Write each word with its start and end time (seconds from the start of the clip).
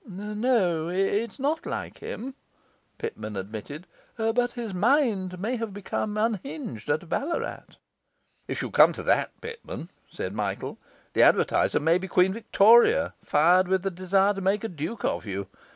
'No, 0.03 0.87
it's 0.89 1.37
not 1.37 1.67
like 1.67 1.99
him,' 1.99 2.33
Pitman 2.97 3.35
admitted. 3.35 3.85
'But 4.17 4.53
his 4.53 4.73
mind 4.73 5.37
may 5.39 5.57
have 5.57 5.75
become 5.75 6.17
unhinged 6.17 6.89
at 6.89 7.07
Ballarat.' 7.07 7.75
'If 8.47 8.63
you 8.63 8.71
come 8.71 8.93
to 8.93 9.03
that, 9.03 9.29
Pitman,' 9.41 9.89
said 10.11 10.33
Michael, 10.33 10.79
'the 11.13 11.21
advertiser 11.21 11.79
may 11.79 11.99
be 11.99 12.07
Queen 12.07 12.33
Victoria, 12.33 13.13
fired 13.23 13.67
with 13.67 13.83
the 13.83 13.91
desire 13.91 14.33
to 14.33 14.41
make 14.41 14.63
a 14.63 14.69
duke 14.69 15.05
of 15.05 15.27
you. 15.27 15.45